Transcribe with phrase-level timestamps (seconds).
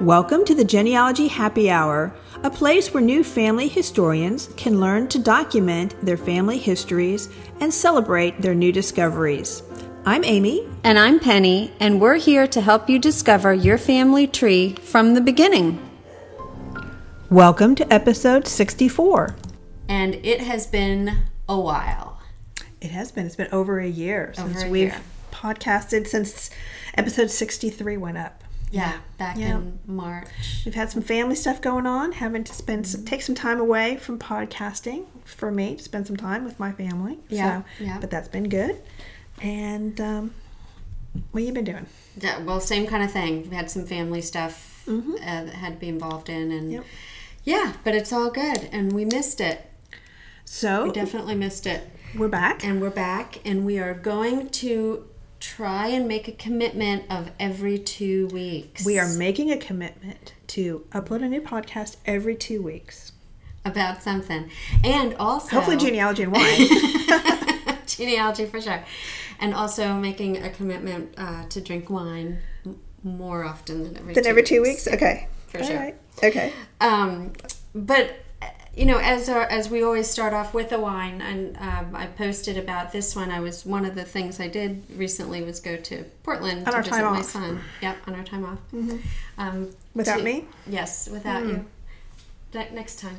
[0.00, 5.18] Welcome to the Genealogy Happy Hour, a place where new family historians can learn to
[5.18, 7.28] document their family histories
[7.60, 9.62] and celebrate their new discoveries.
[10.06, 10.66] I'm Amy.
[10.84, 15.20] And I'm Penny, and we're here to help you discover your family tree from the
[15.20, 15.78] beginning.
[17.28, 19.36] Welcome to episode 64.
[19.88, 22.20] And it has been a while.
[22.80, 23.26] It has been.
[23.26, 25.00] It's been over a year Over since a we've year.
[25.30, 26.48] podcasted since
[26.94, 28.42] episode 63 went up.
[28.70, 29.56] Yeah, back Yeah.
[29.56, 30.28] in March.
[30.64, 33.96] We've had some family stuff going on, having to spend some, take some time away
[33.96, 37.18] from podcasting for me to spend some time with my family.
[37.28, 37.98] Yeah, so, yeah.
[38.00, 38.80] But that's been good.
[39.42, 40.34] And um,
[41.32, 41.86] what have you been doing?
[42.20, 43.50] Yeah, well, same kind of thing.
[43.50, 46.84] We had some family stuff uh, that had to be involved in, and Yep.
[47.44, 49.66] yeah, but it's all good, and we missed it.
[50.44, 51.88] So We definitely missed it.
[52.16, 52.64] we're back.
[52.64, 55.06] And we're back, and we are going to
[55.40, 58.84] try and make a commitment of every two weeks.
[58.84, 63.12] We are making a commitment to upload a new podcast every two weeks.
[63.64, 64.50] about something,
[64.84, 67.76] and also Hopefully, genealogy and wine.
[67.86, 68.82] genealogy for sure,
[69.38, 72.38] and also making a commitment uh, to drink wine
[73.02, 74.86] more often than every then two every two weeks.
[74.88, 75.28] Okay.
[75.48, 75.76] For All sure.
[75.76, 75.96] right.
[76.22, 76.52] Okay.
[76.80, 77.32] Um,
[77.74, 78.14] but
[78.76, 82.06] you know, as our, as we always start off with a wine, and um, I
[82.06, 83.30] posted about this one.
[83.30, 86.76] I was one of the things I did recently was go to Portland On to
[86.76, 87.24] our visit time my off.
[87.24, 87.60] son.
[87.82, 88.58] Yep, on our time off.
[89.38, 90.44] Um, Without to- me?
[90.68, 91.66] Yes, without you.
[92.54, 93.18] Ne- next time.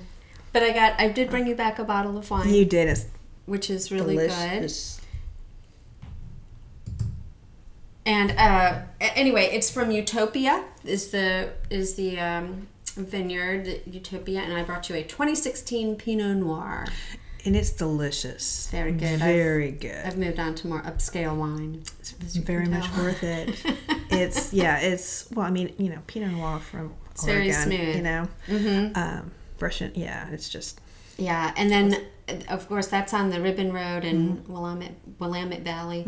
[0.53, 2.88] But I got I did bring you back a bottle of wine, You did.
[2.89, 3.05] It's
[3.45, 4.72] which is really good.
[8.05, 10.63] And uh, anyway, it's from Utopia.
[10.83, 14.42] Is the is the um, vineyard Utopia?
[14.42, 16.88] And I brought you a 2016 Pinot Noir.
[17.44, 18.67] And it's delicious.
[18.72, 19.20] Very good.
[19.20, 20.06] Very good.
[20.06, 21.81] I've moved on to more upscale wine.
[22.00, 23.56] It's very much worth it.
[24.14, 24.78] It's yeah.
[24.80, 25.45] It's well.
[25.45, 27.62] I mean, you know, Pinot Noir from It's very Oregon.
[27.64, 27.95] smooth.
[27.95, 28.97] You know, Mm-hmm.
[29.02, 29.31] um,
[29.62, 29.94] Russian.
[29.95, 30.81] Yeah, it's just
[31.17, 31.95] Yeah, and then
[32.28, 34.51] uh, of course that's on the Ribbon Road in Mm-hmm.
[34.53, 36.06] Willamette, Willamette Valley,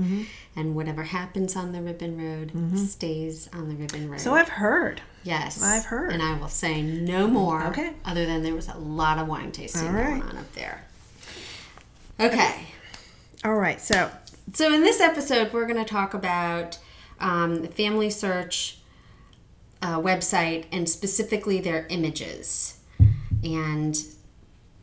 [0.55, 4.17] and whatever happens on the Ribbon Road stays on the Ribbon Road.
[4.17, 4.23] Mm-hmm.
[4.23, 5.01] so I've heard.
[5.23, 6.11] Yes, I've heard.
[6.11, 7.65] and I will say no more.
[7.67, 7.93] Okay.
[8.05, 10.85] Other than there was a lot of wine tasting All going on up there.
[12.19, 12.67] Okay,
[13.43, 13.81] All right.
[13.81, 14.11] So
[14.53, 16.77] so in this episode we're going to talk about
[17.19, 18.77] um, the Family Search
[19.81, 22.79] uh, website and specifically their images,
[23.43, 23.97] and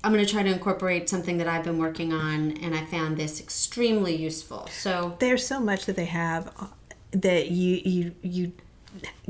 [0.03, 3.17] I'm going to try to incorporate something that I've been working on, and I found
[3.17, 4.67] this extremely useful.
[4.69, 6.67] So, there's so much that they have uh,
[7.13, 8.53] that you you you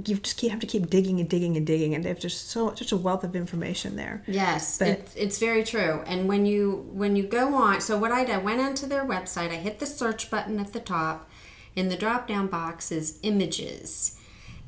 [0.05, 2.75] you just keep, have to keep digging and digging and digging, and there's just so
[2.75, 4.23] such a wealth of information there.
[4.27, 6.03] yes, But- it's, it's very true.
[6.07, 9.05] And when you when you go on, so what I did, I went onto their
[9.05, 9.51] website.
[9.51, 11.29] I hit the search button at the top.
[11.77, 14.19] In the drop down box is images,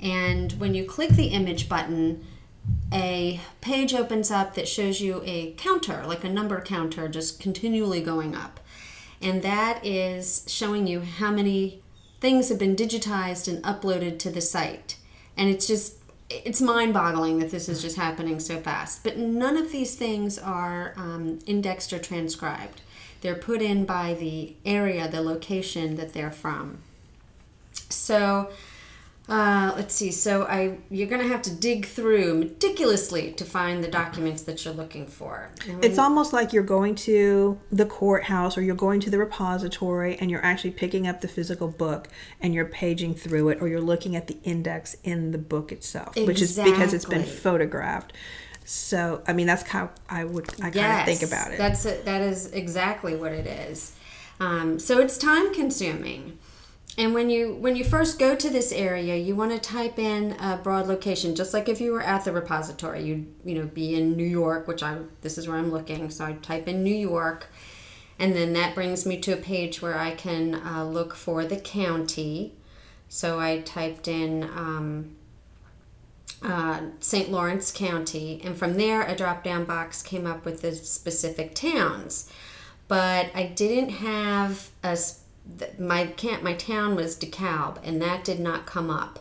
[0.01, 2.25] and when you click the image button.
[2.93, 8.01] A page opens up that shows you a counter, like a number counter, just continually
[8.01, 8.61] going up.
[9.21, 11.82] and that is showing you how many
[12.23, 14.97] things have been digitized and uploaded to the site.
[15.37, 15.97] And it's just
[16.31, 19.05] it's mind-boggling that this is just happening so fast.
[19.05, 22.81] But none of these things are um, indexed or transcribed.
[23.21, 26.79] They're put in by the area the location that they're from.
[27.91, 28.51] So
[29.29, 33.83] uh, let's see so i you're going to have to dig through meticulously to find
[33.83, 38.59] the documents that you're looking for And It's almost like you're going to the courthouse
[38.59, 42.09] or you're going to the repository and you're actually picking up the physical book
[42.41, 46.17] and you're paging through it or you're looking at the index in the book itself,
[46.17, 48.13] which is because it's been photographed.
[48.65, 51.59] So, I mean, that's how I would I kind of think about it.
[51.59, 52.05] That's it.
[52.05, 53.95] That is exactly what it is.
[54.41, 56.39] Um, so it's time consuming.
[56.99, 60.33] And when you when you first go to this area, you want to type in
[60.33, 63.03] a broad location, just like if you were at the repository.
[63.03, 66.11] You'd you know be in New York, which I this is where I'm looking.
[66.11, 67.47] So I type in New York,
[68.19, 71.57] and then that brings me to a page where I can uh, look for the
[71.57, 72.55] county.
[73.09, 75.17] So I typed in um,
[76.43, 77.31] uh, St.
[77.31, 82.31] Lawrence County, and from there a drop down box came up with the specific towns.
[82.89, 85.21] But I didn't have a s-
[85.59, 89.19] th- my camp my town was DeKalb, and that did not come up.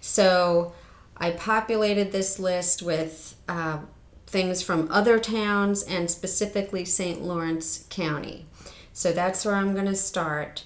[0.00, 0.72] So
[1.16, 3.80] I populated this list with uh,
[4.26, 7.20] things from other towns and specifically St.
[7.20, 8.46] Lawrence County.
[8.92, 10.64] So that's where I'm going to start.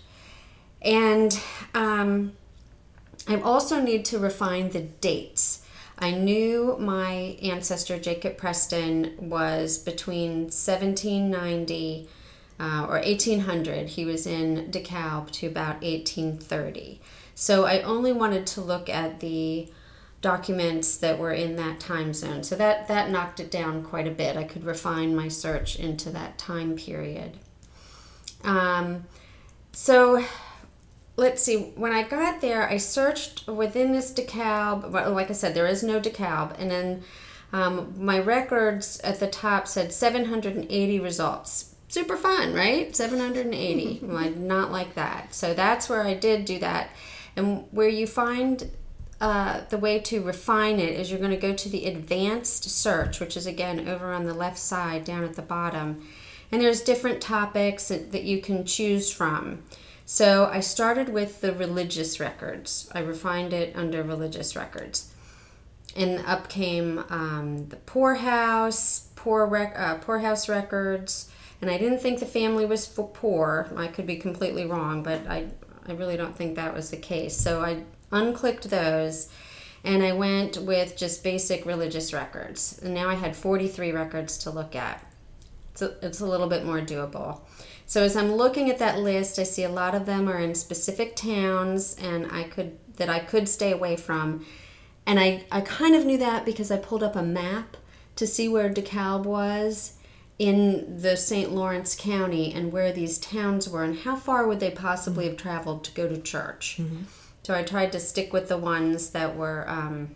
[0.83, 1.39] And
[1.75, 2.33] um,
[3.27, 5.63] I also need to refine the dates.
[5.99, 12.09] I knew my ancestor Jacob Preston was between 1790
[12.59, 13.89] uh, or 1800.
[13.91, 17.01] He was in DeKalb to about 1830.
[17.35, 19.69] So I only wanted to look at the
[20.21, 22.43] documents that were in that time zone.
[22.43, 24.37] So that that knocked it down quite a bit.
[24.37, 27.39] I could refine my search into that time period.
[28.43, 29.05] Um,
[29.73, 30.25] so
[31.17, 31.73] let's see.
[31.77, 34.91] When I got there, I searched within this DeKalb.
[34.93, 37.03] Like I said, there is no DeKalb, and then
[37.53, 41.74] um, my records at the top said 780 results.
[41.95, 42.97] Super fun, right?
[42.97, 44.01] 780.
[44.03, 45.33] well, I did not like that.
[45.33, 46.91] So that's where I did do that.
[47.37, 48.69] And where you find
[49.21, 53.21] uh, the way to refine it is you're going to go to the advanced search,
[53.21, 56.05] which is again over on the left side down at the bottom.
[56.51, 59.63] And there's different topics that you can choose from.
[60.05, 62.91] So I started with the religious records.
[62.93, 65.15] I refined it under religious records
[65.97, 71.31] and up came um, the poorhouse, poor rec- uh, poorhouse records,
[71.65, 73.73] and I didn't think the family was for poor.
[73.75, 75.47] I could be completely wrong, but I
[75.87, 77.35] I really don't think that was the case.
[77.35, 79.31] So I unclicked those,
[79.83, 82.79] and I went with just basic religious records.
[82.83, 85.03] And now I had 43 records to look at.
[85.73, 87.41] So it's a little bit more doable.
[87.87, 90.55] So as I'm looking at that list, I see a lot of them are in
[90.55, 94.45] specific towns, and I could that I could stay away from
[95.07, 97.77] and I, I kind of knew that because I pulled up a map
[98.17, 99.95] to see where DeKalb was
[100.39, 101.53] in the St.
[101.53, 105.85] Lawrence County and where these towns were and how far would they possibly have traveled
[105.85, 106.77] to go to church.
[106.81, 107.05] Mm-hmm.
[107.45, 110.15] So I tried to stick with the ones that were um,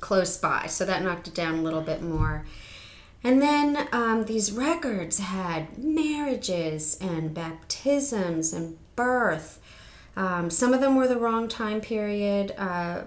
[0.00, 0.66] close by.
[0.66, 2.44] So that knocked it down a little bit more.
[3.24, 9.60] And then um, these records had marriages and baptisms and birth.
[10.16, 12.54] Um, some of them were the wrong time period.
[12.56, 13.02] Uh,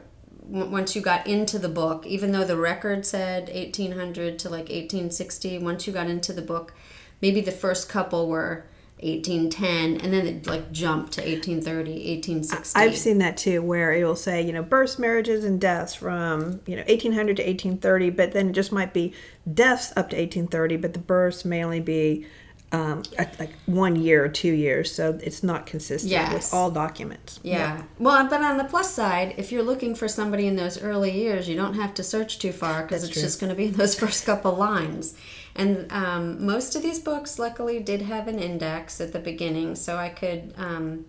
[0.49, 5.59] once you got into the book, even though the record said 1800 to like 1860,
[5.59, 6.73] once you got into the book,
[7.21, 8.65] maybe the first couple were
[9.01, 14.03] 1810 and then it like jumped to 1830 1860 i've seen that too where it
[14.03, 18.33] will say you know births marriages and deaths from you know 1800 to 1830 but
[18.33, 19.13] then it just might be
[19.53, 22.25] deaths up to 1830 but the births may only be
[22.71, 26.33] um, like one year or two years, so it's not consistent yes.
[26.33, 27.39] with all documents.
[27.41, 27.57] Yeah.
[27.57, 27.83] yeah.
[27.97, 31.49] Well, but on the plus side, if you're looking for somebody in those early years,
[31.49, 33.21] you don't have to search too far because it's true.
[33.23, 35.15] just going to be in those first couple lines.
[35.55, 39.97] And um, most of these books, luckily, did have an index at the beginning, so
[39.97, 41.05] I could um,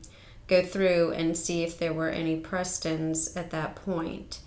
[0.49, 4.41] go through and see if there were any Prestons at that point.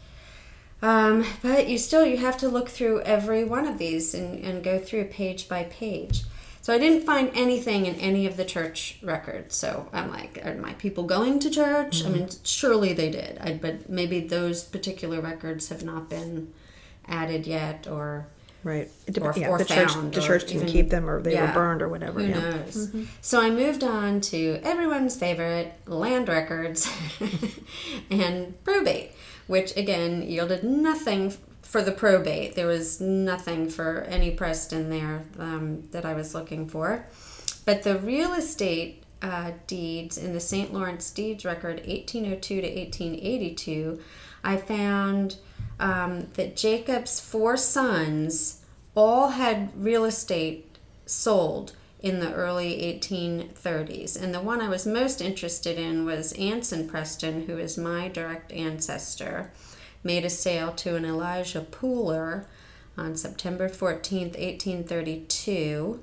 [0.82, 4.64] Um, but you still you have to look through every one of these and, and
[4.64, 6.24] go through page by page.
[6.64, 9.54] So I didn't find anything in any of the church records.
[9.54, 12.00] So I'm like, are my people going to church?
[12.00, 12.08] Mm-hmm.
[12.08, 13.38] I mean, surely they did.
[13.40, 16.54] I, but maybe those particular records have not been
[17.06, 18.28] added yet, or
[18.64, 18.90] right.
[19.06, 21.48] It or, yeah, or the church, the church didn't even, keep them, or they yeah,
[21.48, 22.22] were burned, or whatever.
[22.22, 22.40] Who yeah.
[22.40, 22.88] knows?
[22.88, 23.04] Mm-hmm.
[23.20, 26.90] So I moved on to everyone's favorite land records
[28.10, 29.12] and probate,
[29.48, 31.34] which again yielded nothing
[31.64, 32.56] for the probate.
[32.56, 37.06] There was nothing for any Preston there um, that I was looking for.
[37.66, 40.74] But the real estate uh, deeds in the St.
[40.74, 44.00] Lawrence Deeds Record, 1802 to 1882,
[44.44, 45.38] I found
[45.80, 48.62] um, that Jacob's four sons
[48.96, 54.22] all had real estate sold in the early 1830s.
[54.22, 58.52] And the one I was most interested in was Anson Preston, who is my direct
[58.52, 59.52] ancestor
[60.04, 62.46] made a sale to an Elijah Pooler
[62.98, 66.00] on September 14th, 1832,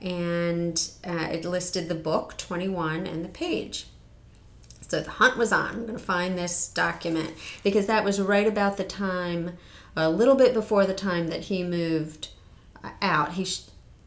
[0.00, 3.86] and uh, it listed the book 21 and the page.
[4.88, 5.70] So the hunt was on.
[5.70, 9.56] I'm going to find this document because that was right about the time,
[9.94, 12.28] a little bit before the time that he moved
[12.82, 13.32] uh, out.
[13.32, 13.46] He,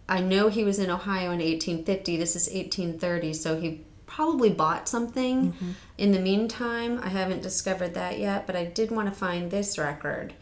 [0.10, 2.18] I know he was in Ohio in 1850.
[2.18, 3.82] This is 1830, so he
[4.14, 5.72] probably bought something mm-hmm.
[5.98, 7.00] in the meantime.
[7.02, 10.34] I haven't discovered that yet, but I did want to find this record.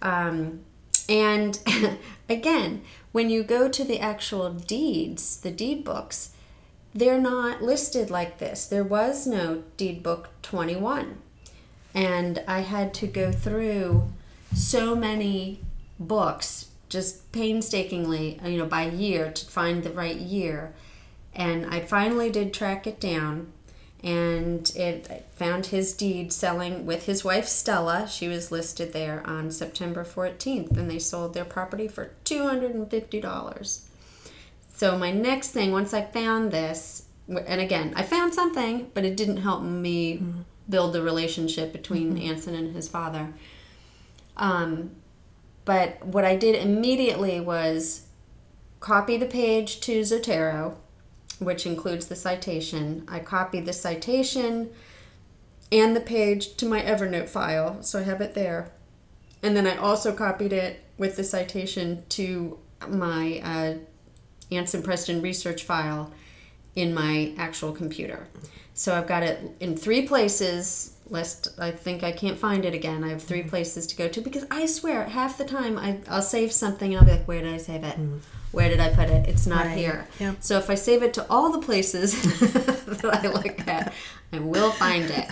[0.00, 0.60] Um,
[1.06, 1.58] and
[2.30, 6.30] again, when you go to the actual deeds, the deed books,
[6.94, 8.66] they're not listed like this.
[8.66, 11.18] There was no deed book 21.
[11.94, 14.10] And I had to go through
[14.54, 15.60] so many
[15.98, 20.72] books just painstakingly, you know, by year to find the right year
[21.34, 23.52] and I finally did track it down
[24.02, 28.08] and it found his deed selling with his wife Stella.
[28.08, 33.80] She was listed there on September 14th, and they sold their property for $250.
[34.74, 39.16] So, my next thing, once I found this, and again, I found something, but it
[39.16, 40.40] didn't help me mm-hmm.
[40.68, 42.30] build the relationship between mm-hmm.
[42.30, 43.34] Anson and his father.
[44.38, 44.92] Um,
[45.66, 48.06] but what I did immediately was
[48.80, 50.76] copy the page to Zotero
[51.40, 53.04] which includes the citation.
[53.08, 54.70] I copied the citation
[55.72, 58.70] and the page to my Evernote file, so I have it there.
[59.42, 65.64] And then I also copied it with the citation to my uh, Anson Preston research
[65.64, 66.12] file
[66.76, 68.28] in my actual computer.
[68.74, 70.96] So I've got it in three places.
[71.08, 73.02] Lest I think I can't find it again.
[73.02, 73.48] I have three mm-hmm.
[73.48, 77.00] places to go to because I swear half the time I, I'll save something and
[77.00, 77.96] I'll be like, where did I save it?
[77.96, 78.18] Mm-hmm.
[78.52, 79.28] Where did I put it?
[79.28, 79.76] It's not Right.
[79.76, 80.06] here.
[80.20, 80.34] Yeah.
[80.38, 83.92] So if I save it to all the places that I look at,
[84.32, 85.28] I will find it.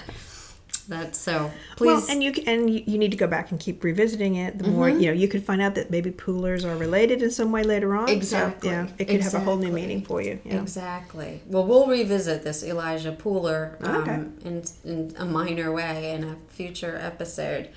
[0.88, 1.50] That's so.
[1.76, 1.86] Please.
[1.86, 4.56] Well, and you and you, need to go back and keep revisiting it.
[4.58, 5.00] The more Mm-hmm.
[5.00, 7.94] you know, you could find out that maybe poolers are related in some way later
[7.94, 8.08] on.
[8.08, 8.70] So, Exactly.
[8.70, 10.40] yeah, it could have a whole new meaning for you.
[10.44, 10.62] Yeah.
[10.62, 11.42] Exactly.
[11.46, 14.48] Well, we'll revisit this Elijah Pooler um, Okay.
[14.48, 17.68] in, in a minor way in a future episode.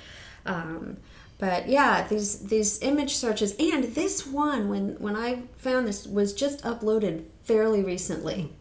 [0.45, 0.97] Um,
[1.37, 6.33] but yeah, these these image searches and this one when when I found this was
[6.33, 8.53] just uploaded fairly recently,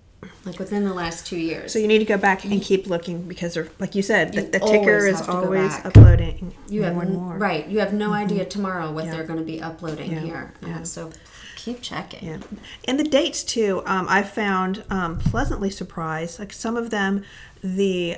[0.44, 1.72] like within the last two years.
[1.72, 4.42] So you need to go back and keep looking because, they're, like you said, the,
[4.42, 7.36] You the ticker is have to go always uploading you more have and more.
[7.36, 7.66] right.
[7.68, 9.12] You have no idea tomorrow what Yeah.
[9.12, 10.20] they're going to be uploading Yeah.
[10.20, 10.54] here.
[10.66, 10.76] Yeah.
[10.78, 11.10] Um, so
[11.56, 12.26] keep checking.
[12.26, 12.38] Yeah,
[12.86, 13.82] and the dates too.
[13.84, 16.38] Um, I found um, pleasantly surprised.
[16.38, 17.22] Like some of them,
[17.62, 18.16] the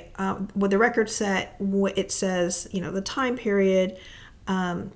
[0.55, 3.97] with the record set, it says you know the time period,
[4.47, 4.91] um,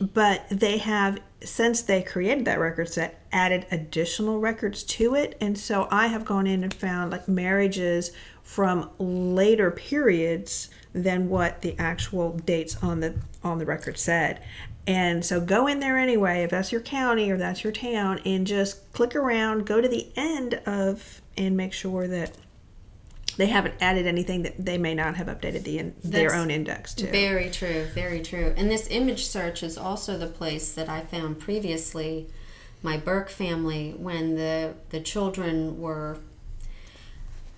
[0.00, 5.58] but they have since they created that record set added additional records to it, and
[5.58, 11.74] so I have gone in and found like marriages from later periods than what the
[11.78, 14.42] actual dates on the on the record said.
[14.86, 18.46] And so go in there anyway, if that's your county or that's your town, and
[18.46, 22.36] just click around, go to the end of, and make sure that
[23.36, 26.94] they haven't added anything that they may not have updated the in, their own index
[26.94, 27.10] to.
[27.10, 28.52] Very true, very true.
[28.56, 32.28] And this image search is also the place that I found previously
[32.82, 36.18] my Burke family when the the children were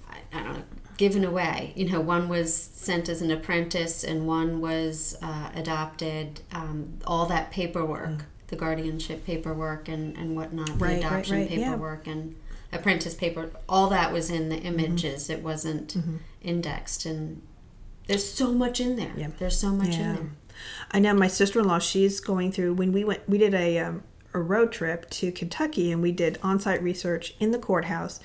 [0.08, 0.64] I, I don't know
[0.96, 1.72] given away.
[1.74, 6.40] You know, one was sent as an apprentice and one was uh, adopted.
[6.52, 10.80] Um, all that paperwork, the guardianship paperwork and and whatnot, Mm.
[10.80, 11.70] Right, right, the adoption right, yeah.
[11.70, 12.36] paperwork and
[12.74, 14.66] apprentice paper, all that was in the Mm-hmm.
[14.80, 15.30] images.
[15.30, 15.96] It wasn't
[16.42, 17.40] indexed and
[18.06, 19.12] there's so much in there.
[19.16, 19.28] Yeah.
[19.38, 20.10] There's so much Yeah.
[20.10, 20.30] in there.
[20.92, 21.78] I know my sister in law.
[21.78, 23.28] She's going through when we went.
[23.28, 24.02] We did a um,
[24.34, 28.20] a road trip to Kentucky, and we did on site research in the courthouse.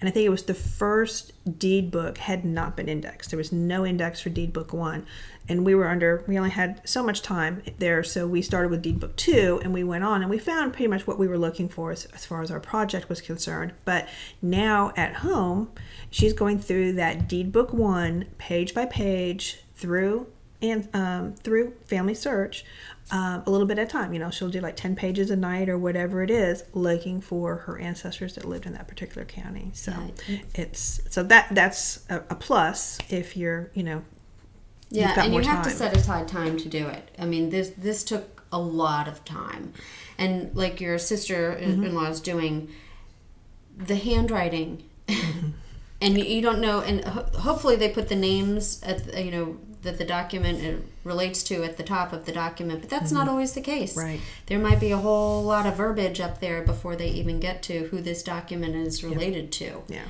[0.00, 3.30] And I think it was the first deed book had not been indexed.
[3.30, 5.06] There was no index for deed book one,
[5.48, 6.24] and we were under.
[6.26, 9.72] We only had so much time there, so we started with deed book two, and
[9.72, 12.26] we went on, and we found pretty much what we were looking for as, as
[12.26, 13.72] far as our project was concerned.
[13.84, 14.08] But
[14.42, 15.70] now at home,
[16.10, 20.26] she's going through that deed book one page by page through
[20.62, 22.64] and um, through family search
[23.10, 25.36] um, a little bit at a time you know she'll do like 10 pages a
[25.36, 29.70] night or whatever it is looking for her ancestors that lived in that particular county
[29.74, 30.42] so Right.
[30.54, 34.02] it's so that that's a, a plus if you're you know
[34.90, 37.04] Yeah, and you have to set aside time to do it.
[37.18, 39.72] I mean, this this took a lot of time,
[40.18, 41.84] and like your sister Mm-hmm.
[41.86, 42.68] in law is doing,
[43.76, 45.48] the handwriting, Mm-hmm.
[46.02, 46.80] and you, you don't know.
[46.80, 50.80] And ho- hopefully, they put the names at the- you know that the document uh,
[51.04, 53.96] relates to at the top of the document, but that's not always the case.
[53.96, 54.08] Mm-hmm.
[54.08, 54.20] Right.
[54.46, 57.88] There might be a whole lot of verbiage up there before they even get to
[57.88, 60.04] who this document is related to, yeah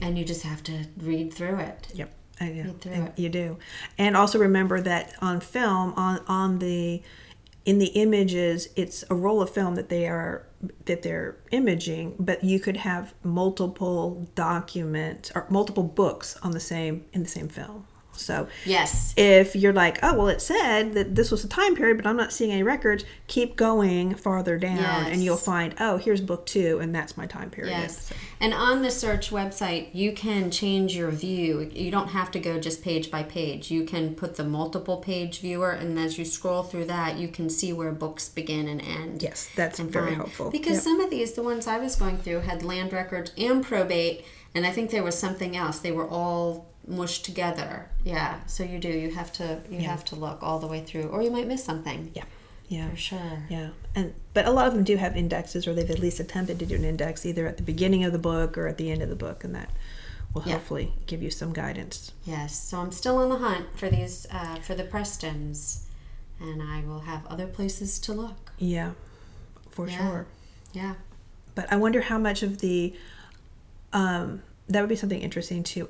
[0.00, 1.88] and you just have to read through it.
[1.94, 2.12] Yep.
[2.40, 3.18] I, yeah, Read through and it.
[3.18, 3.58] you do,
[3.96, 7.00] and also remember that on film, on on the
[7.64, 10.44] in the images, it's a roll of film that they are
[10.86, 17.04] that they're imaging, but you could have multiple documents or multiple books on the same
[17.12, 17.86] in the same film.
[18.16, 19.12] So Yes.
[19.16, 22.16] if you're like, oh well, it said that this was a time period, but I'm
[22.16, 26.78] not seeing any records, keep going farther down, and you'll find, oh, here's book two,
[26.80, 27.70] and that's my time period.
[27.70, 28.08] Yes.
[28.08, 31.70] So- And on the search website, you can change your view.
[31.72, 33.70] You don't have to go just page by page.
[33.70, 37.48] You can put the multiple page viewer, and as you scroll through that, you can
[37.48, 39.22] see where books begin and end.
[39.22, 40.50] Yes, that's very find- helpful.
[40.50, 40.82] Because Yep.
[40.82, 44.66] some of these, the ones I was going through, had land records and probate, and
[44.66, 45.78] I think there was something else.
[45.78, 47.88] They were all mushed together.
[48.04, 48.40] Yeah.
[48.46, 48.88] So you do.
[48.88, 49.60] You have to.
[49.70, 52.10] You have to look all the way through, or you might miss something.
[52.14, 52.24] Yeah.
[52.68, 52.90] Yeah.
[52.90, 53.42] For sure.
[53.50, 56.58] Yeah, and but a lot of them do have indexes, or they've at least attempted
[56.60, 59.02] to do an index either at the beginning of the book or at the end
[59.02, 59.68] of the book, and that
[60.32, 60.54] will Yeah.
[60.54, 62.10] hopefully give you some guidance.
[62.24, 65.80] Yes, so I'm still on the hunt for these uh, for the Prestons,
[66.40, 68.52] and I will have other places to look.
[68.58, 68.92] Yeah,
[69.70, 69.98] for Yeah.
[69.98, 70.26] sure.
[70.72, 70.94] Yeah,
[71.54, 72.94] But I wonder how much of the
[73.92, 75.88] um, that would be something interesting too.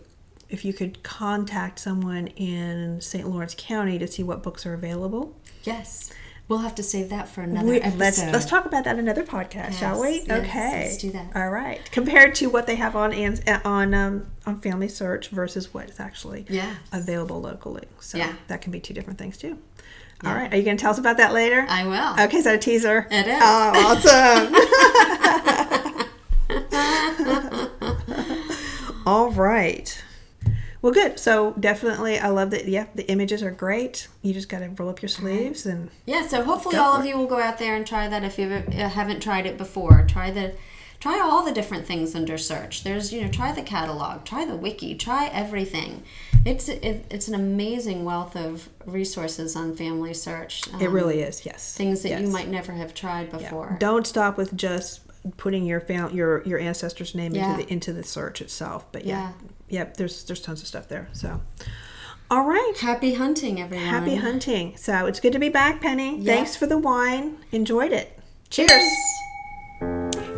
[0.49, 3.29] If you could contact someone in St.
[3.29, 6.13] Lawrence County to see what books are available, yes,
[6.47, 7.99] We'll have to save that for another We, episode.
[7.99, 10.17] let's let's talk about that in another podcast, shall we?
[10.17, 11.29] Yes, yes, okay, let's do that.
[11.35, 11.81] All right.
[11.91, 15.99] Compared to what they have on uh, on um, on Family Search versus what is
[15.99, 16.75] actually Yeah.
[16.93, 17.85] available locally.
[17.99, 18.35] So Yeah.
[18.49, 19.57] that can be two different things too.
[20.23, 20.53] All right.
[20.53, 21.65] Are you going to tell us about that later?
[21.67, 22.13] I will.
[22.27, 23.07] Okay, is that a teaser?
[23.11, 23.41] It is.
[23.43, 23.73] Oh,
[24.05, 24.55] awesome.
[29.07, 30.03] All right.
[30.85, 31.19] Well, good.
[31.19, 32.69] So definitely, I love that.
[32.69, 34.07] Yeah, the images are great.
[34.21, 37.09] You just got to roll up your sleeves and Yeah, so hopefully all of it.
[37.09, 40.05] you will go out there and try that if you haven't tried it before.
[40.07, 40.53] Try the
[41.01, 42.85] try all the different things under search.
[42.85, 46.03] There's, you know, try the catalog, try the wiki, try everything.
[46.45, 50.67] It's it, it's an amazing wealth of resources on Family Search.
[50.67, 51.47] it um, really is.
[51.47, 53.39] Yes, things that you might never have tried Yeah.
[53.39, 53.79] before.
[53.81, 55.01] Don't stop with just
[55.39, 57.53] putting your fam- your your ancestor's name Yeah.
[57.53, 58.85] into the into the search itself.
[58.93, 59.33] But yeah, Yeah.
[59.69, 59.97] Yep.
[59.97, 61.09] There's there's tons of stuff there.
[61.13, 61.41] So,
[62.31, 62.75] all right.
[62.79, 63.87] Happy hunting, everyone.
[63.87, 64.77] Happy hunting.
[64.77, 66.19] So it's good to be back, Penny.
[66.19, 66.35] Yeah.
[66.35, 67.39] Thanks for the wine.
[67.53, 68.19] Enjoyed it.
[68.51, 68.93] Cheers.